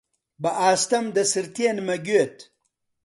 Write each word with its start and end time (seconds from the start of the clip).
بەئاستەم 0.41 1.05
دەسرتێنمە 1.15 1.95
گوێت: 2.05 2.37